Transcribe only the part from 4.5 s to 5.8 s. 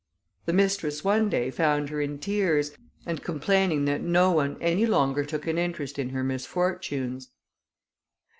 any longer took an